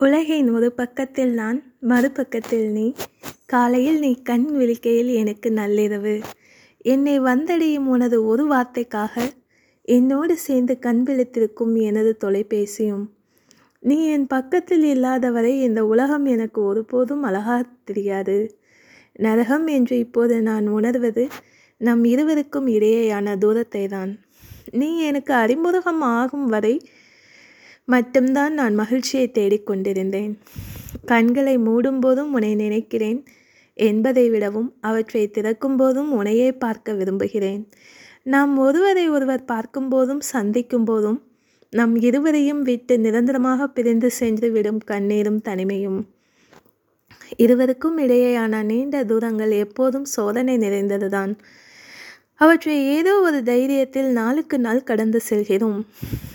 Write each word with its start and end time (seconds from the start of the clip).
உலகின் 0.00 0.54
ஒரு 0.54 0.72
பக்கத்தில் 0.72 1.32
நான் 1.34 1.74
மறுபக்கத்தில் 1.88 2.68
நீ. 2.70 2.94
காலையில் 3.46 3.98
நீ 3.98 4.22
கண் 4.22 4.46
விழிக்கையில் 4.52 5.10
எனக்கு 5.14 5.50
நள்ளிரவு. 5.50 6.14
என்னை 6.84 7.20
வந்தடையும் 7.20 7.86
உனது 7.86 8.24
ஒரு 8.24 8.44
வார்த்தைக்காக 8.52 9.14
என்னோடு 9.88 10.36
சேர்ந்து 10.36 10.78
கண் 10.78 11.02
விழித்திருக்கும் 11.06 11.74
எனது 11.80 12.16
தொலைபேசியும். 12.24 13.04
நீ 13.78 14.06
என் 14.06 14.26
பக்கத்தில் 14.26 14.84
இல்லாதவரை 14.84 15.52
இந்த 15.60 15.86
உலகம் 15.86 16.24
எனக்கு 16.24 16.62
ஒருபோதும் 16.62 17.22
அழகாக 17.22 17.66
தெரியாது. 17.84 18.38
நரகம் 19.12 19.66
என்று 19.66 19.98
இப்போது 19.98 20.42
நான் 20.42 20.68
உணர்வது 20.68 21.28
நம் 21.80 22.04
இருவருக்கும் 22.04 22.66
இடையேயான 22.66 23.38
தூரத்தை 23.38 23.88
தான் 23.88 24.18
நீ 24.70 24.98
எனக்கு 25.00 25.34
அறிமுகம் 25.34 26.00
ஆகும் 26.00 26.46
வரை 26.46 26.74
மட்டும்தான் 27.88 28.54
நான் 28.54 28.74
மகிழ்ச்சியை 28.74 29.30
தேடிக்கொண்டிருந்தேன் 29.34 30.32
கண்களை 31.04 31.58
மூடும்போதும் 31.58 32.30
உன்னை 32.36 32.54
நினைக்கிறேன். 32.54 33.24
என்பதை 33.74 34.24
விடவும் 34.30 34.74
அவற்றை 34.80 35.30
திறக்கும் 35.30 35.76
போதும் 35.76 36.12
உன்னையே 36.12 36.52
பார்க்க 36.52 36.92
விரும்புகிறேன். 36.92 37.62
நாம் 38.22 38.52
ஒருவரை 38.58 39.08
ஒருவர் 39.08 39.44
பார்க்கும்போதும் 39.44 40.22
சந்திக்கும் 40.32 40.84
போதும் 40.84 41.18
நம் 41.72 41.94
இருவரையும் 41.96 42.62
விட்டு 42.62 42.98
நிரந்தரமாக 42.98 43.66
பிரிந்து 43.66 44.10
சென்று 44.10 44.48
விடும் 44.50 44.80
கண்ணீரும் 44.86 45.40
தனிமையும். 45.48 46.00
இருவருக்கும் 47.36 47.98
இடையேயான 47.98 48.62
நீண்ட 48.62 49.04
தூரங்கள் 49.04 49.50
எப்போதும் 49.50 50.04
சோதனை 50.04 50.56
நிறைந்ததுதான். 50.58 51.32
அவற்றை 52.34 52.76
ஏதோ 52.96 53.20
ஒரு 53.20 53.38
தைரியத்தில் 53.44 54.10
நாளுக்கு 54.10 54.58
நாள் 54.58 54.82
கடந்து 54.82 55.20
செல்கிறோம். 55.20 55.80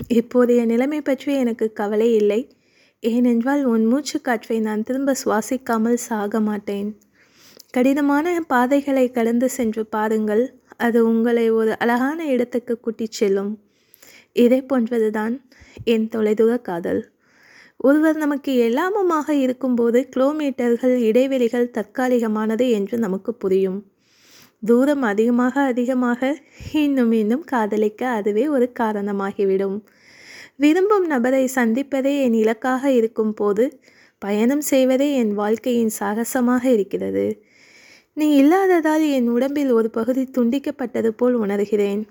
இப்போதைய 0.09 0.65
நிலைமை 0.65 1.01
பற்றி 1.01 1.33
எனக்கு 1.35 1.73
கவலை 1.73 2.13
இல்லை. 2.13 2.55
ஏனென்றால் 2.99 3.63
உன் 3.63 3.85
மூச்சு 3.85 4.21
காற்றை 4.21 4.59
நான் 4.59 4.83
திரும்ப 4.83 5.15
சுவாசிக்காமல் 5.25 5.93
சாக 5.93 6.39
மாட்டேன். 6.39 6.99
கடினமான 7.71 8.41
பாதைகளை 8.47 9.11
கடந்து 9.11 9.49
சென்று 9.49 9.85
பாருங்கள். 9.85 10.59
அது 10.77 11.05
உங்களை 11.05 11.49
ஒரு 11.49 11.79
அழகான 11.79 12.25
இடத்துக்கு 12.25 12.79
கூட்டிச் 12.79 13.11
செல்லும். 13.11 13.59
இதை 14.33 14.61
போன்றதுதான் 14.61 15.41
என் 15.83 16.09
தொலைதூர 16.09 16.57
காதல். 16.57 17.11
ஒருவர் 17.77 18.15
நமக்கு 18.15 18.51
எல்லாமுமாக 18.69 19.29
இருக்கும்போது 19.29 20.09
கிலோமீட்டர்கள் 20.15 20.97
இடைவெளிகள் 20.97 21.71
தற்காலிகமானது 21.71 22.71
என்று 22.71 22.97
நமக்கு 22.97 23.33
புரியும். 23.33 23.85
தூரம் 24.65 25.01
அதிகமாக 25.01 25.61
அதிகமாக 25.61 26.21
இன்னும் 26.73 27.11
இன்னும் 27.11 27.43
காதலிக்க 27.43 28.01
அதுவே 28.09 28.45
ஒரு 28.47 28.67
காரணமாகிவிடும். 28.79 29.77
விரும்பும் 30.55 31.05
நபரை 31.05 31.43
சந்திப்பதே 31.55 32.13
என் 32.21 32.33
இலக்காக 32.33 32.91
இருக்கும் 32.91 33.33
போது 33.33 33.65
பயணம் 34.21 34.61
செய்வதே 34.61 35.07
என் 35.13 35.33
வாழ்க்கையின் 35.33 35.93
சாகசமாக 35.99 36.63
இருக்கிறது. 36.71 37.25
நீ 38.13 38.27
இல்லாததால் 38.35 39.03
என் 39.09 39.27
உடம்பில் 39.29 39.71
ஒரு 39.71 39.89
பகுதி 39.89 40.23
துண்டிக்கப்பட்டது 40.37 41.09
போல் 41.09 41.35
உணர்கிறேன். 41.39 42.03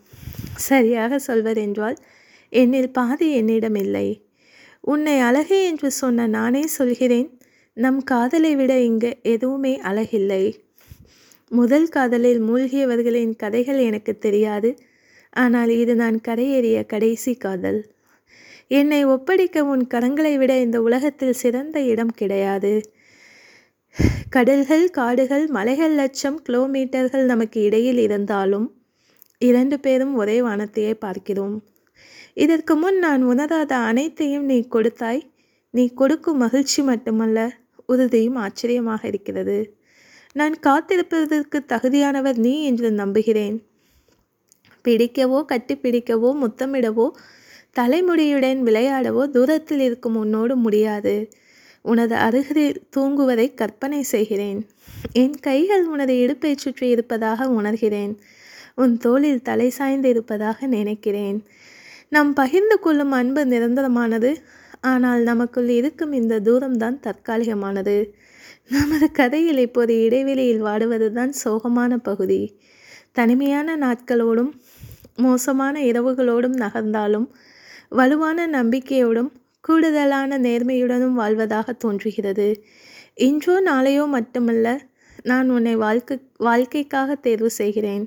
சரியாக 0.69 1.19
சொல்வதென்றால் 1.19 1.97
என்னில் 2.53 2.93
பாதி 2.93 3.29
என்னிடம் 3.33 3.75
இல்லை. 3.75 4.09
உன்னை 4.85 5.17
அழகு 5.19 5.59
என்று 5.65 5.91
சொன்ன 5.91 6.27
நானே 6.27 6.65
சொல்கிறேன். 6.67 7.29
நம் 7.77 8.01
காதலை 8.05 8.53
விட 8.57 8.73
இங்கு 8.81 9.11
எதுவுமே 9.23 9.73
அழகில்லை. 9.83 10.45
முதல் 11.55 11.89
காதலில் 11.89 12.41
மூழ்கியவர்களின் 12.41 13.35
கதைகள் 13.37 13.79
எனக்கு 13.79 14.13
தெரியாது. 14.19 14.71
ஆனால் 15.33 15.69
இது 15.83 15.95
நான் 15.97 16.19
கரையேறிய 16.29 16.79
கடைசி 16.87 17.33
காதல். 17.35 17.81
என்னை 18.71 19.01
ஒப்படைக்க 19.05 19.65
உன் 19.65 19.85
கரங்களை 19.95 20.35
விட 20.39 20.53
இந்த 20.61 20.79
உலகத்தில் 20.83 21.41
சிறந்த 21.43 21.77
இடம் 21.83 22.15
கிடையாது. 22.15 22.73
கடல்கள் 24.29 24.87
காடுகள் 24.91 25.45
மலைகள் 25.47 25.95
லட்சம் 25.95 26.39
கிலோமீட்டர்கள் 26.43 27.25
நமக்கு 27.25 27.59
இடையில் 27.63 27.99
இருந்தாலும் 27.99 28.67
இரண்டு 29.39 29.77
பேரும் 29.81 30.15
ஒரே 30.15 30.37
வானத்தையே 30.43 30.95
பார்க்கிறோம். 30.95 31.57
இதற்கு 32.35 32.75
முன் 32.77 32.99
நான் 32.99 33.23
உணராத 33.23 33.73
அனைத்தையும் 33.91 34.45
நீ 34.45 34.59
கொடுத்தாய். 34.69 35.23
நீ 35.75 35.85
கொடுக்கும் 35.95 36.37
மகிழ்ச்சி 36.37 36.81
மட்டுமல்ல 36.83 37.39
உறுதியும் 37.87 38.39
ஆச்சரியமாக 38.47 39.03
இருக்கிறது. 39.07 39.59
நான் 40.37 40.55
காத்திருப்பதற்கு 40.67 41.59
தகுதியானவர் 41.69 42.37
நீ 42.37 42.65
என்று 42.65 42.91
நம்புகிறேன். 42.91 43.57
பிடிக்கவோ 44.85 45.39
கட்டிப்பிடிக்கவோ 45.49 46.31
முத்தமிடவோ 46.41 47.07
தலைமுடியுடன் 47.77 48.61
விளையாடவோ 48.63 49.23
தூரத்தில் 49.31 49.81
இருக்கும் 49.81 50.17
உன்னோடு 50.17 50.57
முடியாது. 50.57 51.15
உனது 51.83 52.15
அருகில் 52.15 52.83
தூங்குவதை 52.97 53.55
கற்பனை 53.55 54.03
செய்கிறேன். 54.03 54.61
என் 55.13 55.37
கைகள் 55.41 55.85
உனது 55.87 56.15
இடுப்பை 56.19 56.53
சுற்றி 56.57 56.89
இருப்பதாக 56.89 57.47
உணர்கிறேன். 57.47 58.13
உன் 58.75 58.99
தோளில் 58.99 59.43
தலை 59.43 59.71
சாய்ந்து 59.71 60.09
இருப்பதாக 60.09 60.67
நினைக்கிறேன். 60.67 61.45
நாம் 62.09 62.33
பகிர்ந்து 62.33 62.79
கொள்ளும் 62.79 63.13
அன்பு 63.13 63.45
நிரந்தரமானது. 63.45 64.33
ஆனால் 64.85 65.23
நமக்குள் 65.23 65.69
இருக்கும் 65.69 66.13
இந்த 66.13 66.41
தூரம்தான் 66.41 66.97
தற்காலிகமானது. 67.07 67.97
நமது 68.69 69.07
கதையில் 69.11 69.59
இப்போது 69.59 69.95
இடைவெளியில் 70.03 70.63
வாடுவதுதான் 70.63 71.33
சோகமான 71.45 71.97
பகுதி. 72.03 72.41
தனிமையான 73.13 73.77
நாட்களோடும் 73.77 74.53
மோசமான 75.17 75.75
இரவுகளோடும் 75.81 76.57
நகர்ந்தாலும் 76.57 77.27
வலுவான 77.89 78.47
நம்பிக்கையோடும் 78.49 79.31
கூடுதலான 79.61 80.39
நேர்மையுடனும் 80.39 81.19
வாழ்வதாக 81.21 81.73
தோன்றுகிறது. 81.73 82.49
இன்றோ 83.15 83.55
நாளையோ 83.61 84.05
மட்டுமல்ல 84.07 84.67
நான் 85.23 85.49
உன்னை 85.51 85.75
வாழ்க்கை 85.77 86.17
வாழ்க்கைக்காக 86.39 87.15
தேர்வு 87.27 87.51
செய்கிறேன். 87.51 88.05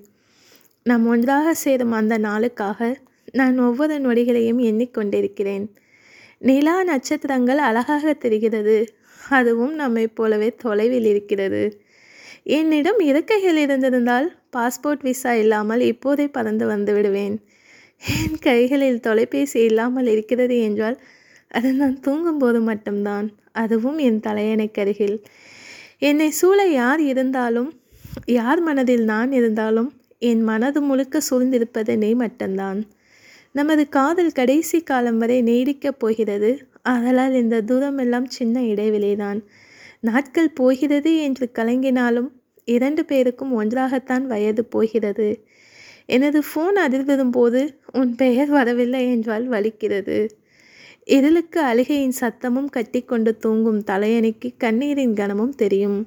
நாம் 0.86 1.06
ஒன்றாக 1.06 1.54
சேரும் 1.54 1.92
அந்த 1.92 2.16
நாளுக்காக 2.18 2.80
நான் 3.32 3.56
ஒவ்வொரு 3.60 3.96
நொடிகளையும் 3.98 4.62
எண்ணிக்கொண்டிருக்கிறேன். 4.70 5.66
நிலா 6.42 6.84
நட்சத்திரங்கள் 6.84 7.58
அழகாக 7.58 8.14
தெரிகிறது. 8.14 8.78
அதுவும் 9.30 9.74
நம்மைப் 9.74 10.16
போலவே 10.16 10.50
தொலைவில் 10.56 11.06
இருக்கிறது. 11.06 11.64
என்னிடம் 12.44 13.00
இருக்கைகள் 13.00 13.56
இருந்திருந்தால் 13.56 14.28
பாஸ்போர்ட் 14.58 15.02
விசா 15.02 15.34
இல்லாமல் 15.34 15.80
இப்போதே 15.82 16.28
பறந்து 16.28 16.66
வந்து 16.66 16.94
விடுவேன். 16.94 17.36
என் 18.02 18.38
கைகளில் 18.40 19.00
தொலைபேசி 19.00 19.60
இல்லாமல் 19.64 20.06
இருக்கிறது 20.06 20.60
என்றால் 20.60 20.98
அது 21.52 21.74
நான் 21.74 22.00
தூங்கும்போது 22.00 22.60
மட்டும்தான். 22.62 23.28
அதுவும் 23.52 23.98
என் 23.98 24.20
தலையணைக்கருகில் 24.20 25.18
என்னை 26.00 26.30
சூழ 26.32 26.60
யார் 26.72 27.00
இருந்தாலும் 27.02 27.70
யார் 28.26 28.62
மனதில் 28.62 29.04
நான் 29.04 29.32
இருந்தாலும் 29.32 29.90
என் 30.20 30.42
மனது 30.42 30.82
முழுக்க 30.82 31.22
சூழ்ந்திருப்பது 31.30 31.94
நீ 31.98 32.14
மட்டும்தான். 32.14 32.80
நமது 33.58 33.90
காதல் 33.90 34.32
கடைசி 34.32 34.82
காலம் 34.82 35.18
வரை 35.18 35.44
நீடிக்கப் 35.44 36.00
போகிறது. 36.00 36.50
ஆதலால் 36.82 37.34
இந்த 37.34 37.62
தூரமெல்லாம் 37.62 38.28
சின்ன 38.28 38.62
இடைவெளிதான். 38.62 39.40
நாட்கள் 40.00 40.50
போகிறது 40.50 41.12
என்று 41.18 41.50
கலங்கினாலும் 41.54 42.28
இரண்டு 42.66 43.06
பேருக்கும் 43.06 43.54
ஒன்றாகத்தான் 43.54 44.26
வயது 44.28 44.66
போகிறது. 44.66 45.30
எனது 46.06 46.40
ஃபோன் 46.40 46.78
அதிர்வதும் 46.88 47.32
போது 47.32 47.62
உன் 47.94 48.16
பெயர் 48.16 48.50
வரவில்லை 48.50 49.02
என்றால் 49.10 49.50
வலிக்கிறது. 49.50 50.30
இருளுக்கு 51.04 51.60
அழுகையின் 51.62 52.18
சத்தமும் 52.20 52.70
கட்டிக்கொண்டு 52.70 53.38
தூங்கும் 53.38 53.84
தலையணைக்கு 53.84 54.50
கண்ணீரின் 54.58 55.16
கனமும் 55.16 55.56
தெரியும். 55.56 56.00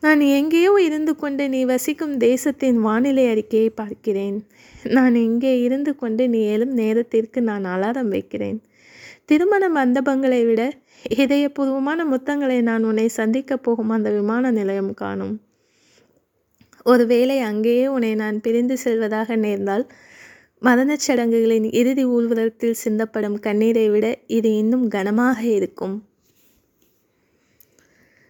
நான் 0.00 0.20
எங்கேயோ 0.20 0.72
இருந்து 0.84 1.16
கொண்டு 1.16 1.48
நீ 1.48 1.64
வசிக்கும் 1.64 2.16
தேசத்தின் 2.16 2.78
வானிலை 2.78 3.28
அறிக்கையை 3.28 3.70
பார்க்கிறேன். 3.70 4.36
நான் 4.84 5.14
இங்கே 5.14 5.60
இருந்து 5.60 5.96
கொண்டு 5.96 6.28
நீ 6.28 6.40
எழும் 6.44 6.72
நேரத்திற்கு 6.72 7.42
நான் 7.42 7.64
அலாரம் 7.64 8.08
வைக்கிறேன். 8.08 8.58
திருமண 9.24 9.64
மண்டபங்களை 9.68 10.46
விட 10.46 10.62
இதயபூர்வமான 11.16 12.04
முத்தங்களை 12.12 12.60
நான் 12.60 12.84
உன்னை 12.84 13.08
சந்திக்கப் 13.08 13.62
போகும் 13.62 13.88
அந்த 13.88 14.10
விமான 14.10 14.50
நிலையம் 14.50 14.94
காணும். 14.94 15.34
ஒருவேளை 16.82 17.38
அங்கேயே 17.40 17.86
உன்னை 17.86 18.14
நான் 18.14 18.40
பிரிந்து 18.40 18.76
செல்வதாக 18.78 19.36
நேர்ந்தால் 19.36 19.86
மரணச் 20.62 21.04
சடங்குகளின் 21.06 21.68
இறுதி 21.72 22.04
ஊர்வலத்தில் 22.04 22.80
சிந்தப்படும் 22.84 23.38
கண்ணீரை 23.40 23.90
விட 23.90 24.06
இது 24.26 24.56
இன்னும் 24.56 24.88
கனமாக 24.88 25.40
இருக்கும். 25.58 25.96